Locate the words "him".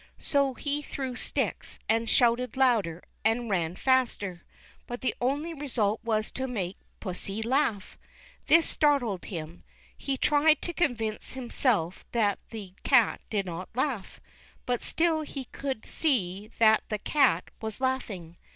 9.25-9.63